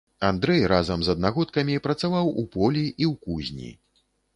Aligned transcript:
Андрэй 0.29 0.63
разам 0.71 1.03
з 1.09 1.11
аднагодкамі 1.15 1.77
працаваў 1.87 2.35
у 2.43 2.49
полі 2.59 2.85
і 3.01 3.05
ў 3.11 3.13
кузні. 3.29 3.69